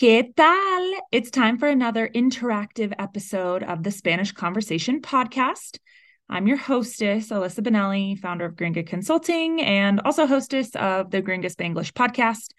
¿qué 0.00 0.34
tal? 0.34 0.94
It's 1.12 1.30
time 1.30 1.58
for 1.58 1.68
another 1.68 2.08
interactive 2.08 2.94
episode 2.98 3.62
of 3.62 3.82
the 3.82 3.90
Spanish 3.90 4.32
Conversation 4.32 5.02
podcast. 5.02 5.78
I'm 6.26 6.46
your 6.46 6.56
hostess, 6.56 7.28
Alyssa 7.28 7.60
Benelli, 7.60 8.18
founder 8.18 8.46
of 8.46 8.54
Gringa 8.54 8.86
Consulting 8.86 9.60
and 9.60 10.00
also 10.00 10.24
hostess 10.24 10.74
of 10.74 11.10
the 11.10 11.20
Gringa 11.20 11.54
Spanglish 11.54 11.92
podcast. 11.92 12.52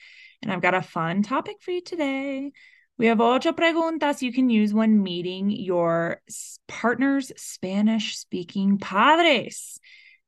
And 0.44 0.52
I've 0.52 0.62
got 0.62 0.76
a 0.76 0.84
fun 0.84 1.24
topic 1.24 1.64
for 1.64 1.72
you 1.72 1.82
today. 1.82 2.52
We 3.00 3.08
have 3.08 3.20
ocho 3.20 3.54
preguntas 3.54 4.22
you 4.22 4.32
can 4.32 4.52
use 4.52 4.72
when 4.72 5.02
meeting 5.02 5.50
your 5.50 6.22
partner's 6.68 7.32
Spanish 7.38 8.18
speaking 8.20 8.78
padres. 8.78 9.80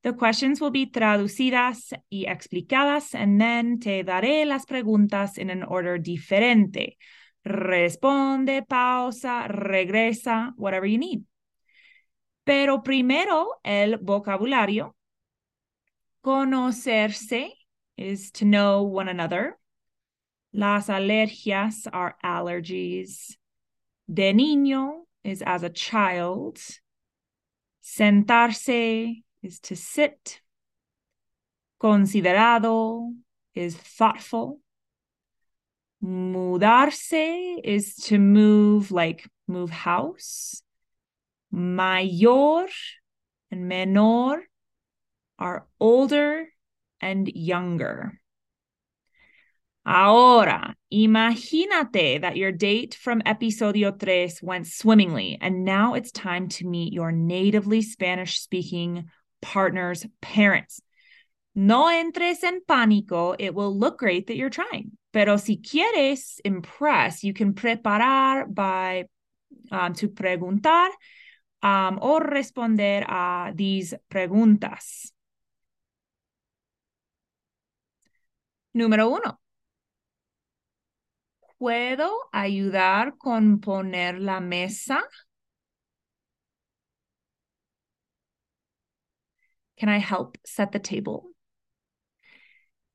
The 0.04 0.12
questions 0.12 0.60
will 0.60 0.70
be 0.70 0.84
traducidas 0.84 1.94
y 2.10 2.26
explicadas, 2.28 3.14
and 3.14 3.40
then 3.40 3.80
te 3.80 4.04
daré 4.04 4.44
las 4.44 4.66
preguntas 4.66 5.38
in 5.38 5.48
an 5.48 5.62
order 5.62 5.98
diferente. 5.98 6.98
Responde, 7.42 8.68
pausa, 8.68 9.48
regresa, 9.48 10.52
whatever 10.56 10.84
you 10.84 10.98
need. 10.98 11.24
Pero 12.44 12.82
primero, 12.82 13.54
el 13.64 13.96
vocabulario. 13.96 14.94
Conocerse 16.22 17.54
is 17.96 18.30
to 18.32 18.44
know 18.44 18.82
one 18.82 19.08
another. 19.08 19.56
Las 20.52 20.88
alergias 20.88 21.86
are 21.90 22.14
allergies. 22.22 23.36
De 24.06 24.34
niño 24.34 25.06
is 25.22 25.40
as 25.40 25.62
a 25.62 25.70
child. 25.70 26.58
Sentarse 27.82 29.23
is 29.44 29.60
to 29.60 29.76
sit. 29.76 30.40
Considerado 31.80 33.12
is 33.54 33.76
thoughtful. 33.76 34.60
Mudarse 36.02 37.60
is 37.62 37.94
to 37.94 38.18
move, 38.18 38.90
like 38.90 39.28
move 39.46 39.70
house. 39.70 40.62
Mayor 41.52 42.66
and 43.50 43.70
menor 43.70 44.40
are 45.38 45.66
older 45.78 46.46
and 47.00 47.28
younger. 47.28 48.20
Ahora, 49.86 50.74
imagínate 50.90 52.22
that 52.22 52.36
your 52.38 52.52
date 52.52 52.94
from 52.94 53.20
episodio 53.20 53.92
tres 53.98 54.42
went 54.42 54.66
swimmingly, 54.66 55.36
and 55.40 55.64
now 55.64 55.92
it's 55.92 56.10
time 56.10 56.48
to 56.48 56.66
meet 56.66 56.94
your 56.94 57.12
natively 57.12 57.82
Spanish 57.82 58.40
speaking 58.40 59.10
partner's 59.44 60.06
parents. 60.22 60.80
No 61.54 61.88
entres 61.88 62.42
en 62.42 62.62
pánico. 62.66 63.36
It 63.38 63.54
will 63.54 63.78
look 63.78 63.98
great 63.98 64.26
that 64.26 64.36
you're 64.36 64.50
trying. 64.50 64.96
Pero 65.12 65.36
si 65.36 65.58
quieres 65.58 66.40
impress, 66.44 67.22
you 67.22 67.34
can 67.34 67.52
preparar 67.52 68.52
by 68.52 69.04
um, 69.70 69.92
to 69.94 70.08
preguntar 70.08 70.88
um, 71.62 71.98
o 72.00 72.18
responder 72.18 73.04
a 73.06 73.52
these 73.54 73.94
preguntas. 74.10 75.12
Número 78.74 79.08
uno. 79.08 79.38
¿Puedo 81.58 82.10
ayudar 82.32 83.16
con 83.16 83.60
poner 83.60 84.18
la 84.18 84.40
mesa? 84.40 85.02
Can 89.84 89.92
I 89.92 89.98
help 89.98 90.38
set 90.46 90.72
the 90.72 90.78
table? 90.78 91.26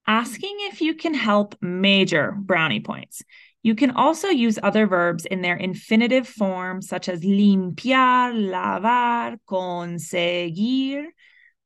Asking 0.08 0.56
if 0.62 0.82
you 0.82 0.96
can 0.96 1.14
help 1.14 1.56
major 1.62 2.32
brownie 2.36 2.80
points. 2.80 3.22
You 3.62 3.76
can 3.76 3.92
also 3.92 4.30
use 4.30 4.58
other 4.64 4.88
verbs 4.88 5.28
in 5.28 5.44
their 5.44 5.56
infinitive 5.56 6.28
form, 6.28 6.82
such 6.82 7.08
as 7.08 7.22
limpiar, 7.22 8.34
lavar, 8.34 9.38
conseguir, 9.48 11.10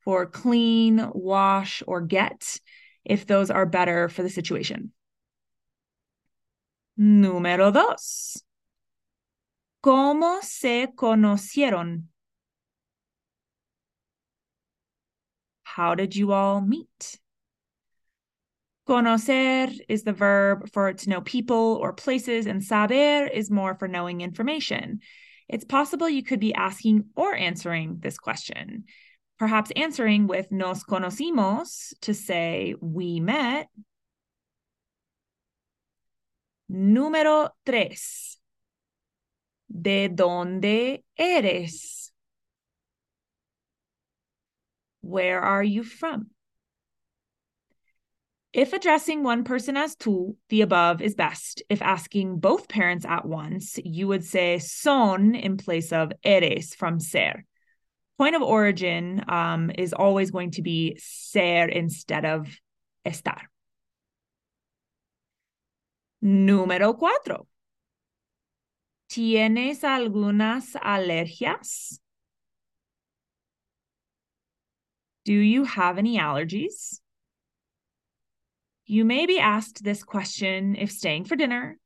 for 0.02 0.26
clean, 0.26 1.10
wash, 1.14 1.82
or 1.88 2.02
get, 2.02 2.60
if 3.06 3.26
those 3.26 3.50
are 3.50 3.66
better 3.66 4.10
for 4.10 4.24
the 4.24 4.30
situation. 4.30 4.92
Número 7.00 7.72
dos. 7.72 8.44
¿Cómo 9.82 10.42
se 10.42 10.90
conocieron? 10.94 12.10
How 15.76 15.96
did 15.96 16.16
you 16.16 16.34
all 16.34 16.62
meet? 16.62 17.20
Conocer 18.88 19.76
is 19.90 20.04
the 20.04 20.14
verb 20.14 20.70
for 20.72 20.94
to 20.94 21.10
know 21.10 21.22
people 21.22 21.80
or 21.82 21.94
places, 21.94 22.46
and 22.46 22.64
saber 22.64 23.26
is 23.26 23.50
more 23.50 23.74
for 23.74 23.88
knowing 23.88 24.22
information. 24.22 25.00
It's 25.50 25.66
possible 25.66 26.08
you 26.08 26.22
could 26.22 26.40
be 26.40 26.54
asking 26.54 27.06
or 27.16 27.34
answering 27.34 27.98
this 28.02 28.20
question. 28.20 28.84
Perhaps 29.40 29.72
answering 29.76 30.28
with 30.28 30.52
nos 30.52 30.84
conocimos 30.84 31.92
to 32.02 32.14
say 32.14 32.76
we 32.80 33.20
met. 33.20 33.68
Número 36.72 37.50
tres. 37.66 38.38
¿De 39.72 40.08
dónde 40.08 41.04
eres? 41.18 42.03
Where 45.04 45.42
are 45.42 45.62
you 45.62 45.84
from? 45.84 46.28
If 48.54 48.72
addressing 48.72 49.22
one 49.22 49.44
person 49.44 49.76
as 49.76 49.96
tú, 49.98 50.36
the 50.48 50.62
above 50.62 51.02
is 51.02 51.14
best. 51.14 51.62
If 51.70 51.82
asking 51.82 52.40
both 52.40 52.70
parents 52.70 53.06
at 53.06 53.26
once, 53.26 53.80
you 53.84 54.08
would 54.08 54.24
say 54.24 54.60
son 54.60 55.36
in 55.36 55.58
place 55.58 55.92
of 55.92 56.14
eres 56.24 56.74
from 56.74 57.00
ser. 57.02 57.44
Point 58.18 58.36
of 58.36 58.42
origin 58.42 59.26
um, 59.28 59.72
is 59.76 59.92
always 59.92 60.32
going 60.32 60.52
to 60.52 60.62
be 60.62 60.98
ser 61.00 61.68
instead 61.68 62.24
of 62.26 62.48
estar. 63.06 63.42
Número 66.24 66.98
cuatro. 66.98 67.48
¿Tienes 69.10 69.84
algunas 69.84 70.76
alergias? 70.76 72.00
Do 75.26 75.34
you 75.34 75.64
have 75.64 75.98
any 75.98 76.18
allergies? 76.18 77.00
You 78.86 79.06
may 79.06 79.26
be 79.26 79.40
asked 79.40 79.84
this 79.84 80.04
question 80.04 80.76
if 80.76 80.92
staying 80.92 81.26
for 81.26 81.38
dinner, 81.38 81.78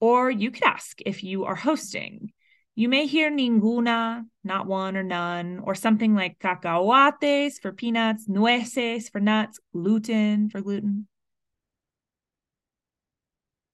or 0.00 0.30
you 0.30 0.50
could 0.50 0.64
ask 0.64 1.00
if 1.06 1.22
you 1.22 1.44
are 1.44 1.54
hosting. 1.54 2.32
You 2.74 2.88
may 2.88 3.06
hear 3.06 3.30
ninguna, 3.30 4.24
not 4.42 4.66
one 4.66 4.96
or 4.96 5.04
none, 5.04 5.60
or 5.62 5.74
something 5.74 6.14
like 6.14 6.38
cacahuates 6.40 7.60
for 7.60 7.72
peanuts, 7.72 8.28
nueces 8.28 9.08
for 9.08 9.20
nuts, 9.20 9.60
gluten 9.72 10.48
for 10.50 10.60
gluten. 10.60 11.06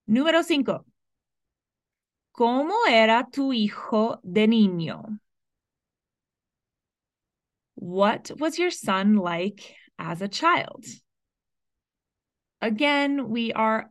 Número 0.09 0.43
cinco. 0.44 0.84
¿Cómo 2.33 2.87
era 2.88 3.27
tu 3.33 3.53
hijo 3.53 4.21
de 4.22 4.47
niño? 4.47 5.19
What 7.76 8.31
was 8.38 8.59
your 8.59 8.70
son 8.70 9.16
like 9.16 9.75
as 9.98 10.20
a 10.22 10.28
child? 10.28 10.84
Again, 12.60 13.28
we 13.28 13.53
are 13.53 13.91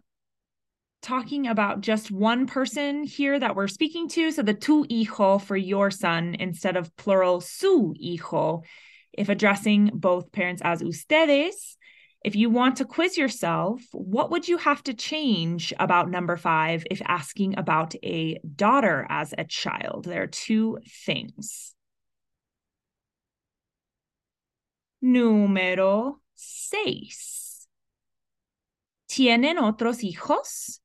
talking 1.02 1.46
about 1.46 1.82
just 1.82 2.10
one 2.10 2.48
person 2.48 3.04
here 3.04 3.40
that 3.40 3.56
we're 3.56 3.68
speaking 3.68 4.10
to. 4.10 4.32
So 4.32 4.42
the 4.42 4.56
tu 4.56 4.86
hijo 4.90 5.38
for 5.38 5.56
your 5.56 5.92
son 5.92 6.36
instead 6.40 6.76
of 6.76 6.96
plural 6.98 7.42
su 7.42 7.94
hijo. 8.02 8.64
If 9.14 9.30
addressing 9.30 9.92
both 9.94 10.32
parents 10.32 10.64
as 10.66 10.82
ustedes, 10.82 11.78
if 12.26 12.36
you 12.36 12.50
want 12.50 12.78
to 12.78 12.86
quiz 12.86 13.20
yourself, 13.20 13.84
what 13.92 14.32
would 14.32 14.48
you 14.48 14.58
have 14.58 14.82
to 14.86 14.96
change 14.96 15.72
about 15.80 16.10
number 16.10 16.36
five 16.36 16.84
if 16.90 17.00
asking 17.06 17.60
about 17.60 17.94
a 18.04 18.40
daughter 18.56 19.06
as 19.08 19.32
a 19.38 19.44
child? 19.44 20.06
There 20.06 20.24
are 20.24 20.28
two 20.28 20.80
things. 21.06 21.75
Número 25.06 26.20
seis. 26.34 27.68
¿Tienen 29.08 29.60
otros 29.60 30.04
hijos? 30.04 30.82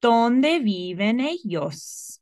¿Dónde 0.00 0.60
viven 0.60 1.20
ellos? 1.20 2.20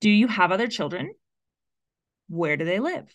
Do 0.00 0.08
you 0.08 0.28
have 0.28 0.50
other 0.50 0.66
children? 0.66 1.14
Where 2.30 2.56
do 2.56 2.64
they 2.64 2.80
live? 2.80 3.14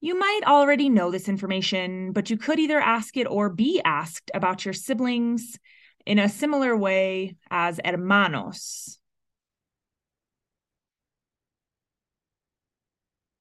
You 0.00 0.18
might 0.18 0.40
already 0.46 0.88
know 0.88 1.10
this 1.10 1.28
information, 1.28 2.12
but 2.12 2.30
you 2.30 2.38
could 2.38 2.60
either 2.60 2.80
ask 2.80 3.14
it 3.18 3.26
or 3.26 3.50
be 3.50 3.82
asked 3.84 4.30
about 4.32 4.64
your 4.64 4.72
siblings 4.72 5.58
in 6.06 6.18
a 6.18 6.30
similar 6.30 6.74
way 6.74 7.36
as 7.50 7.78
hermanos. 7.84 8.98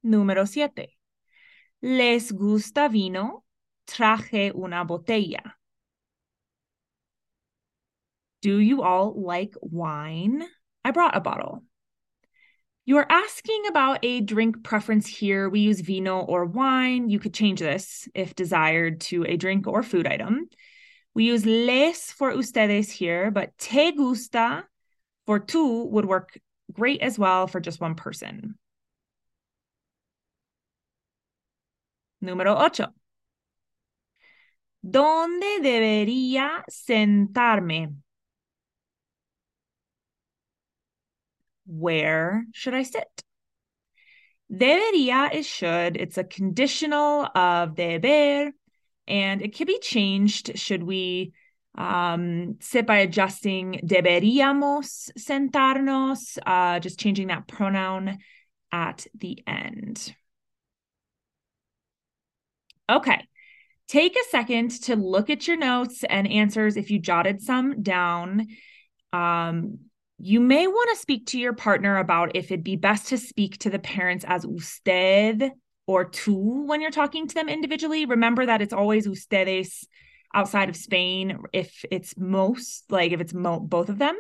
Número 0.03 0.48
siete. 0.48 0.98
¿Les 1.81 2.31
gusta 2.31 2.89
vino? 2.89 3.44
traje 3.92 4.51
una 4.56 4.86
botella. 4.86 5.53
Do 8.42 8.57
you 8.59 8.81
all 8.81 9.13
like 9.21 9.53
wine? 9.62 10.44
I 10.83 10.92
brought 10.92 11.15
a 11.15 11.21
bottle. 11.21 11.63
You 12.86 12.98
are 12.98 13.06
asking 13.07 13.68
about 13.68 14.00
a 14.03 14.21
drink 14.21 14.63
preference 14.63 15.06
here. 15.06 15.48
We 15.50 15.59
use 15.59 15.81
vino 15.81 16.19
or 16.19 16.45
wine. 16.45 17.09
You 17.09 17.19
could 17.19 17.33
change 17.33 17.59
this 17.59 18.09
if 18.15 18.33
desired 18.33 19.01
to 19.01 19.24
a 19.24 19.38
drink 19.38 19.68
or 19.68 19.83
food 19.83 20.07
item. 20.07 20.50
We 21.13 21.25
use 21.25 21.45
les 21.45 22.12
for 22.12 22.31
ustedes 22.31 22.89
here, 22.89 23.30
but 23.30 23.56
te 23.59 23.92
gusta 23.92 24.63
for 25.27 25.39
tú 25.39 25.89
would 25.92 26.06
work 26.06 26.39
great 26.71 27.01
as 27.01 27.19
well 27.19 27.45
for 27.48 27.59
just 27.59 27.80
one 27.80 27.95
person. 27.95 28.57
Número 32.21 32.56
ocho. 32.57 32.94
¿Dónde 34.83 35.59
debería 35.62 36.63
sentarme? 36.68 37.95
Where 41.65 42.45
should 42.53 42.73
I 42.73 42.83
sit? 42.83 43.23
Debería 44.51 45.33
is 45.33 45.47
should. 45.47 45.95
It's 45.97 46.18
a 46.18 46.23
conditional 46.23 47.25
of 47.35 47.75
deber, 47.75 48.51
and 49.07 49.41
it 49.41 49.56
can 49.56 49.67
be 49.67 49.79
changed 49.79 50.57
should 50.59 50.83
we 50.83 51.31
um, 51.77 52.57
sit 52.59 52.85
by 52.85 52.97
adjusting 52.97 53.79
deberíamos 53.83 55.12
sentarnos, 55.17 56.38
uh, 56.45 56.79
just 56.79 57.00
changing 57.00 57.27
that 57.27 57.47
pronoun 57.47 58.17
at 58.71 59.07
the 59.17 59.41
end. 59.47 60.13
Okay. 62.91 63.25
Take 63.88 64.15
a 64.15 64.29
second 64.29 64.71
to 64.83 64.95
look 64.95 65.29
at 65.29 65.47
your 65.47 65.57
notes 65.57 66.03
and 66.03 66.29
answers 66.29 66.77
if 66.77 66.91
you 66.91 66.99
jotted 66.99 67.41
some 67.41 67.81
down. 67.81 68.47
Um, 69.11 69.79
you 70.17 70.39
may 70.39 70.67
want 70.67 70.89
to 70.91 71.01
speak 71.01 71.27
to 71.27 71.39
your 71.39 71.53
partner 71.53 71.97
about 71.97 72.35
if 72.35 72.45
it'd 72.51 72.63
be 72.63 72.75
best 72.75 73.07
to 73.07 73.17
speak 73.17 73.57
to 73.59 73.69
the 73.69 73.79
parents 73.79 74.23
as 74.27 74.45
usted 74.45 75.51
or 75.88 76.05
tú 76.09 76.65
when 76.65 76.79
you're 76.79 76.91
talking 76.91 77.27
to 77.27 77.35
them 77.35 77.49
individually. 77.49 78.05
Remember 78.05 78.45
that 78.45 78.61
it's 78.61 78.73
always 78.73 79.07
ustedes 79.07 79.88
outside 80.33 80.69
of 80.69 80.75
Spain 80.75 81.39
if 81.51 81.83
it's 81.91 82.15
most, 82.17 82.89
like 82.89 83.11
if 83.11 83.19
it's 83.19 83.33
mo- 83.33 83.59
both 83.59 83.89
of 83.89 83.97
them. 83.97 84.17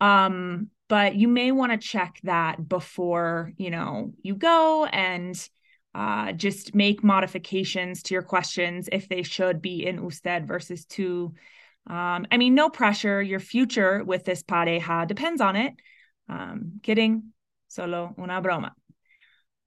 Um, 0.00 0.68
but 0.88 1.14
you 1.14 1.28
may 1.28 1.52
want 1.52 1.72
to 1.72 1.78
check 1.78 2.18
that 2.24 2.68
before, 2.68 3.52
you 3.56 3.70
know, 3.70 4.12
you 4.22 4.34
go 4.34 4.84
and 4.84 5.48
uh, 5.96 6.32
just 6.32 6.74
make 6.74 7.02
modifications 7.02 8.02
to 8.02 8.12
your 8.12 8.22
questions 8.22 8.86
if 8.92 9.08
they 9.08 9.22
should 9.22 9.62
be 9.62 9.86
in 9.86 9.98
usted 9.98 10.46
versus 10.46 10.84
tú. 10.84 11.32
Um, 11.86 12.26
I 12.30 12.36
mean, 12.36 12.54
no 12.54 12.68
pressure. 12.68 13.22
Your 13.22 13.40
future 13.40 14.04
with 14.04 14.24
this 14.24 14.42
pareja 14.42 15.06
depends 15.06 15.40
on 15.40 15.56
it. 15.56 15.72
Um, 16.28 16.80
kidding. 16.82 17.32
Solo 17.68 18.14
una 18.18 18.42
broma. 18.42 18.72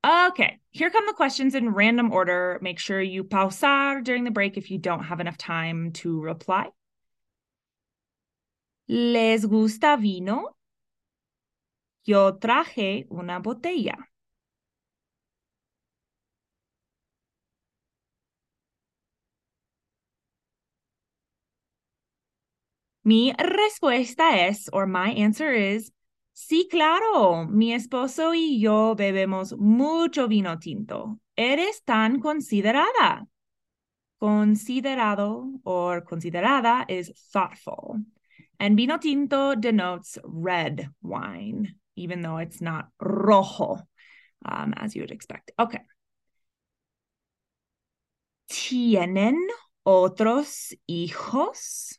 Okay, 0.05 0.59
here 0.69 0.91
come 0.91 1.07
the 1.07 1.13
questions 1.13 1.55
in 1.55 1.73
random 1.73 2.11
order. 2.11 2.59
Make 2.61 2.77
sure 2.77 3.01
you 3.01 3.23
pausar 3.23 4.03
during 4.03 4.23
the 4.23 4.31
break 4.31 4.55
if 4.55 4.69
you 4.69 4.77
don't 4.77 5.03
have 5.03 5.19
enough 5.19 5.37
time 5.37 5.93
to 5.93 6.21
reply. 6.21 6.67
¿Les 8.87 9.43
gusta 9.45 9.97
vino? 9.99 10.55
Yo 12.05 12.33
traje 12.33 13.07
una 13.11 13.41
botella. 13.41 13.95
Mi 23.09 23.33
respuesta 23.39 24.37
es, 24.47 24.69
or 24.71 24.85
my 24.85 25.09
answer 25.09 25.51
is, 25.51 25.91
sí, 26.31 26.67
claro, 26.69 27.47
mi 27.47 27.73
esposo 27.73 28.35
y 28.35 28.59
yo 28.59 28.93
bebemos 28.95 29.57
mucho 29.57 30.27
vino 30.27 30.59
tinto. 30.59 31.19
Eres 31.35 31.81
tan 31.83 32.19
considerada. 32.19 33.25
Considerado 34.19 35.59
or 35.63 36.03
considerada 36.05 36.85
is 36.87 37.11
thoughtful. 37.33 37.99
And 38.59 38.77
vino 38.77 38.99
tinto 38.99 39.55
denotes 39.55 40.19
red 40.23 40.89
wine, 41.01 41.77
even 41.95 42.21
though 42.21 42.37
it's 42.37 42.61
not 42.61 42.89
rojo, 42.99 43.79
um, 44.45 44.75
as 44.77 44.95
you 44.95 45.01
would 45.01 45.11
expect. 45.11 45.51
Okay. 45.57 45.81
¿Tienen 48.51 49.47
otros 49.83 50.75
hijos? 50.87 51.97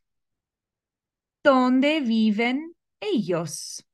¿Dónde 1.45 2.01
viven 2.01 2.75
ellos? 2.99 3.85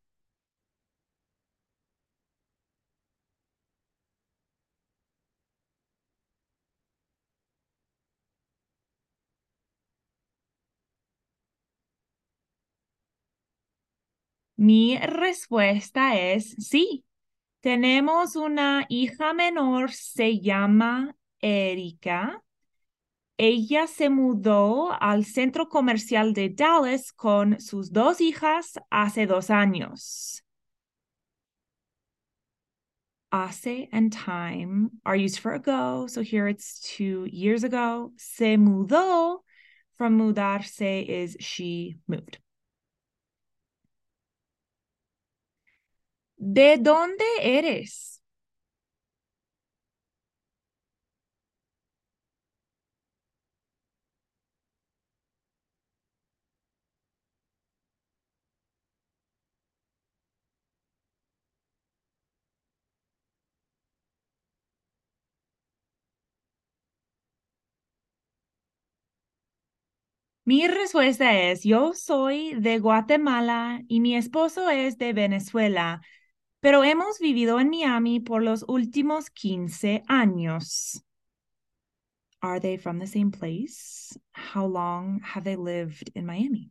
Mi 14.56 14.98
respuesta 14.98 16.16
es 16.18 16.50
sí. 16.58 17.04
Tenemos 17.60 18.36
una 18.36 18.86
hija 18.90 19.34
menor, 19.34 19.92
se 19.92 20.40
llama 20.40 21.16
Erika 21.40 22.42
ella 23.38 23.86
se 23.86 24.08
mudó 24.08 24.92
al 25.00 25.24
centro 25.24 25.68
comercial 25.68 26.32
de 26.32 26.48
Dallas 26.48 27.12
con 27.12 27.60
sus 27.60 27.92
dos 27.92 28.20
hijas 28.20 28.78
hace 28.90 29.26
dos 29.26 29.50
años. 29.50 30.42
Hace 33.30 33.88
and 33.92 34.12
time 34.12 34.90
are 35.04 35.16
used 35.16 35.40
for 35.40 35.52
ago. 35.52 36.06
So 36.06 36.22
here 36.22 36.48
it's 36.48 36.80
two 36.80 37.26
years 37.30 37.64
ago. 37.64 38.12
Se 38.16 38.56
mudó 38.56 39.40
from 39.98 40.16
mudarse 40.16 41.04
is 41.06 41.36
she 41.40 41.98
moved. 42.06 42.38
¿De 46.38 46.78
dónde 46.78 47.24
eres? 47.40 48.15
Mi 70.46 70.68
respuesta 70.68 71.36
es, 71.50 71.64
yo 71.64 71.92
soy 71.92 72.54
de 72.54 72.78
Guatemala 72.78 73.82
y 73.88 73.98
mi 73.98 74.14
esposo 74.14 74.70
es 74.70 74.96
de 74.96 75.12
Venezuela, 75.12 76.02
pero 76.60 76.84
hemos 76.84 77.18
vivido 77.18 77.58
en 77.58 77.68
Miami 77.68 78.20
por 78.20 78.44
los 78.44 78.64
últimos 78.68 79.28
15 79.28 80.04
años. 80.06 81.02
Are 82.42 82.60
they 82.60 82.76
from 82.76 83.00
the 83.00 83.08
same 83.08 83.32
place? 83.32 84.16
How 84.34 84.68
long 84.68 85.20
have 85.34 85.42
they 85.42 85.56
lived 85.56 86.12
in 86.14 86.24
Miami? 86.26 86.70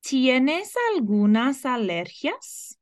¿Tienes 0.00 0.74
algunas 0.94 1.66
alergias? 1.66 2.78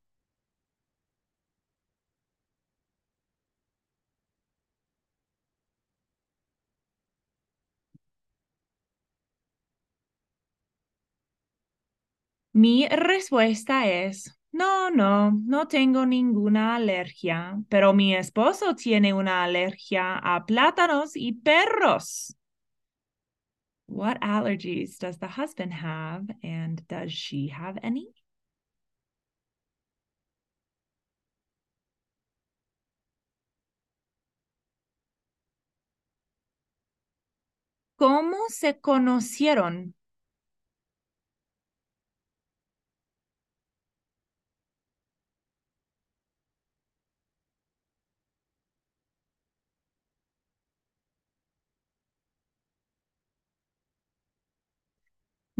Mi 12.53 12.87
respuesta 12.87 13.87
es, 13.87 14.37
no, 14.53 14.89
no, 14.89 15.31
no 15.31 15.67
tengo 15.67 16.05
ninguna 16.05 16.75
alergia, 16.75 17.57
pero 17.69 17.93
mi 17.93 18.15
esposo 18.15 18.75
tiene 18.75 19.13
una 19.13 19.43
alergia 19.43 20.17
a 20.17 20.45
plátanos 20.45 21.11
y 21.15 21.33
perros. 21.33 22.35
What 23.85 24.17
allergies 24.23 24.97
does 24.97 25.19
the 25.19 25.27
husband 25.27 25.71
have, 25.73 26.31
and 26.41 26.83
does 26.87 27.11
she 27.13 27.49
have 27.49 27.77
any? 27.83 28.11
¿Cómo 37.95 38.35
se 38.49 38.81
conocieron? 38.81 39.95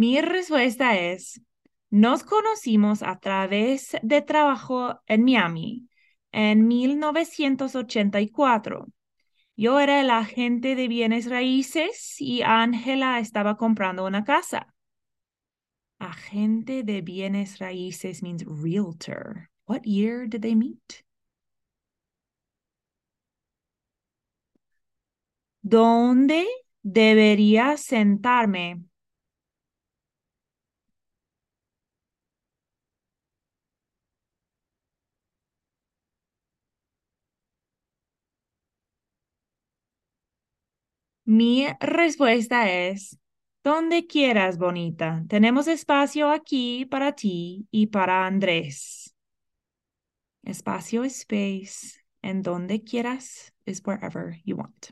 Mi 0.02 0.18
respuesta 0.20 0.98
es, 0.98 1.40
nos 1.92 2.24
conocimos 2.24 3.04
a 3.04 3.20
través 3.20 3.96
de 4.02 4.24
trabajo 4.24 5.00
en 5.06 5.24
Miami 5.24 5.90
en 6.32 6.68
1984. 6.68 8.88
Yo 9.56 9.80
era 9.80 10.02
el 10.02 10.10
agente 10.10 10.74
de 10.74 10.88
bienes 10.88 11.30
raíces 11.30 12.20
y 12.20 12.42
Ángela 12.42 13.20
estaba 13.20 13.58
comprando 13.58 14.08
una 14.08 14.24
casa. 14.24 14.74
Agente 16.00 16.82
de 16.82 17.04
bienes 17.04 17.60
raíces 17.60 18.24
means 18.24 18.44
realtor. 18.48 19.52
What 19.68 19.84
year 19.84 20.28
did 20.28 20.42
they 20.42 20.56
meet? 20.56 21.06
¿Dónde 25.62 26.48
debería 26.82 27.78
sentarme? 27.78 28.82
Mi 41.32 41.66
respuesta 41.80 42.70
es, 42.70 43.18
donde 43.64 44.06
quieras, 44.06 44.58
bonita. 44.58 45.24
Tenemos 45.30 45.70
espacio 45.70 46.30
aquí 46.30 46.86
para 46.86 47.14
ti 47.14 47.70
y 47.72 47.88
para 47.88 48.26
Andrés. 48.26 49.16
Espacio 50.44 51.06
space, 51.06 52.02
and 52.22 52.44
donde 52.44 52.84
quieras 52.84 53.54
is 53.66 53.82
wherever 53.86 54.42
you 54.44 54.58
want. 54.58 54.88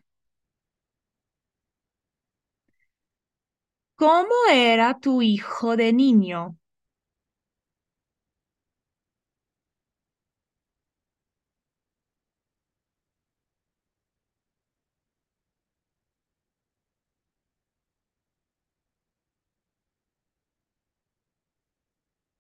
¿Cómo 3.98 4.34
era 4.50 4.98
tu 4.98 5.22
hijo 5.22 5.76
de 5.76 5.92
niño? 5.92 6.56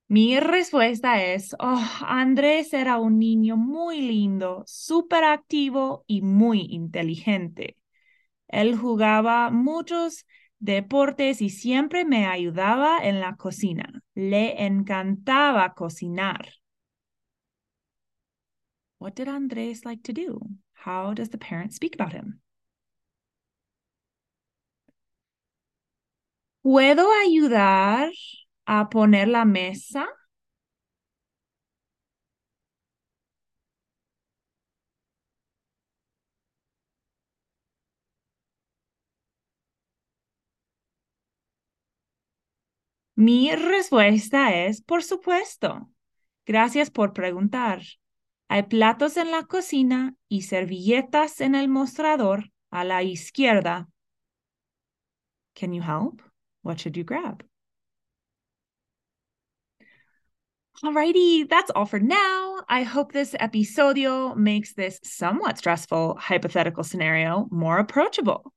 Mi 0.09 0.39
respuesta 0.39 1.23
es, 1.23 1.55
oh, 1.59 1.83
Andrés 2.01 2.73
era 2.73 2.97
un 2.97 3.19
niño 3.19 3.57
muy 3.57 4.01
lindo, 4.01 4.63
súper 4.65 5.23
activo 5.23 6.03
y 6.07 6.23
muy 6.23 6.61
inteligente. 6.71 7.77
Él 8.47 8.75
jugaba 8.75 9.51
muchos 9.51 10.25
deportes 10.57 11.43
y 11.43 11.51
siempre 11.51 12.05
me 12.05 12.25
ayudaba 12.25 12.97
en 13.03 13.19
la 13.19 13.35
cocina. 13.35 14.01
Le 14.15 14.65
encantaba 14.65 15.75
cocinar. 15.75 16.53
What 18.97 19.13
did 19.13 19.27
Andrés 19.27 19.85
like 19.85 20.01
to 20.03 20.11
do? 20.11 20.39
How 20.73 21.13
does 21.13 21.29
the 21.29 21.37
parent 21.37 21.71
speak 21.71 21.95
about 21.99 22.13
him? 22.13 22.41
¿Puedo 26.63 27.07
ayudar 27.11 28.09
a 28.71 28.87
poner 28.87 29.27
la 29.27 29.45
mesa. 29.45 30.07
Mi 43.15 43.53
respuesta 43.55 44.53
es, 44.55 44.81
por 44.83 45.03
supuesto. 45.03 45.89
Gracias 46.45 46.91
por 46.91 47.13
preguntar. 47.13 47.81
Hay 48.49 48.63
platos 48.63 49.17
en 49.17 49.31
la 49.31 49.45
cocina 49.45 50.15
y 50.27 50.43
servilletas 50.43 51.41
en 51.41 51.55
el 51.55 51.69
mostrador 51.69 52.51
a 52.69 52.83
la 52.83 53.01
izquierda. 53.01 53.89
Can 55.55 55.73
you 55.73 55.81
help? 55.81 56.21
What 56.61 56.77
should 56.77 56.95
you 56.95 57.03
grab? 57.03 57.43
Alrighty, 60.83 61.49
that's 61.49 61.71
all 61.71 61.85
for 61.85 61.99
now. 61.99 62.61
I 62.69 62.83
hope 62.83 63.11
this 63.11 63.33
episodio 63.33 64.35
makes 64.35 64.73
this 64.73 64.99
somewhat 65.03 65.57
stressful 65.57 66.15
hypothetical 66.17 66.85
scenario 66.85 67.47
more 67.51 67.79
approachable. 67.79 68.53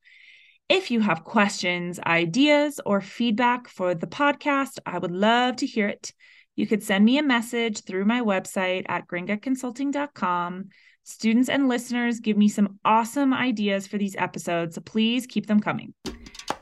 If 0.69 0.91
you 0.93 1.01
have 1.01 1.25
questions, 1.25 1.99
ideas, 1.99 2.81
or 2.87 3.01
feedback 3.01 3.69
for 3.69 3.95
the 3.95 4.07
podcast, 4.07 4.79
I 4.87 4.99
would 4.99 5.11
love 5.11 5.57
to 5.57 5.67
hear 5.67 5.89
it. 5.89 6.13
You 6.55 6.67
could 6.67 6.83
send 6.83 7.05
me 7.05 7.19
a 7.19 7.23
message 7.23 7.83
through 7.85 8.05
my 8.05 8.21
website 8.21 8.85
at 8.89 9.09
gringaconsulting.com. 9.09 10.69
Students 11.03 11.49
and 11.49 11.69
listeners 11.69 12.21
give 12.21 12.37
me 12.37 12.49
some 12.49 12.79
awesome 12.85 13.35
ideas 13.35 13.89
for 13.89 13.99
these 13.99 14.15
episodes, 14.17 14.77
so 14.77 14.81
please 14.81 15.27
keep 15.27 15.47
them 15.47 15.61
coming. 15.61 15.93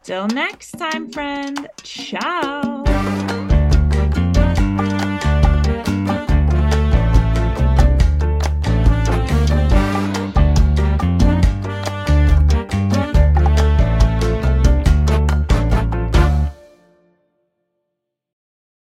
Till 0.02 0.26
next 0.29 0.73
time, 0.73 1.11
friend. 1.12 1.69
Ciao. 1.83 3.19